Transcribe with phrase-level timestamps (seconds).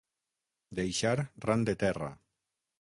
[0.79, 1.13] Deixar
[1.47, 2.13] ran de terra.